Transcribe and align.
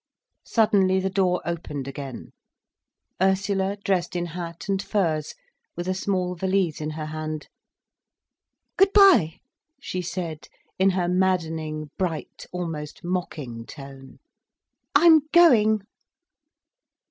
Suddenly 0.47 0.99
the 0.99 1.11
door 1.11 1.43
opened 1.45 1.87
again: 1.87 2.31
Ursula, 3.21 3.77
dressed 3.83 4.15
in 4.15 4.25
hat 4.25 4.67
and 4.67 4.81
furs, 4.81 5.35
with 5.75 5.87
a 5.87 5.93
small 5.93 6.33
valise 6.33 6.81
in 6.81 6.89
her 6.89 7.05
hand: 7.05 7.49
"Good 8.77 8.91
bye!" 8.93 9.41
she 9.79 10.01
said, 10.01 10.47
in 10.79 10.89
her 10.89 11.07
maddening, 11.07 11.91
bright, 11.99 12.47
almost 12.51 13.03
mocking 13.03 13.63
tone. 13.67 14.17
"I'm 14.95 15.19
going." 15.31 15.83